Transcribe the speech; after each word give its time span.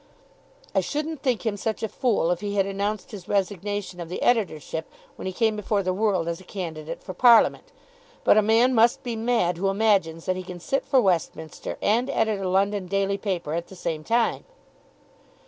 "I 0.73 0.79
shouldn't 0.79 1.21
think 1.21 1.45
him 1.45 1.57
such 1.57 1.83
a 1.83 1.87
fool 1.87 2.31
if 2.31 2.41
he 2.41 2.55
had 2.55 2.65
announced 2.65 3.11
his 3.11 3.27
resignation 3.27 3.99
of 3.99 4.09
the 4.09 4.23
editorship 4.23 4.89
when 5.15 5.27
he 5.27 5.31
came 5.31 5.55
before 5.55 5.83
the 5.83 5.93
world 5.93 6.27
as 6.27 6.41
a 6.41 6.43
candidate 6.43 7.03
for 7.03 7.13
parliament. 7.13 7.65
But 8.23 8.35
a 8.35 8.41
man 8.41 8.73
must 8.73 9.03
be 9.03 9.15
mad 9.15 9.57
who 9.57 9.69
imagines 9.69 10.25
that 10.25 10.35
he 10.37 10.41
can 10.41 10.59
sit 10.59 10.87
for 10.87 10.99
Westminster 10.99 11.77
and 11.83 12.09
edit 12.09 12.39
a 12.41 12.49
London 12.49 12.87
daily 12.87 13.19
paper 13.19 13.53
at 13.53 13.67
the 13.67 13.75
same 13.75 14.03
time." 14.03 14.43